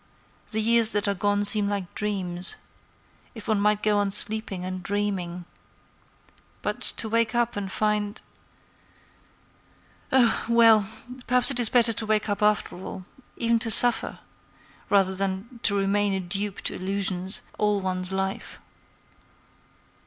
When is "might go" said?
3.61-3.99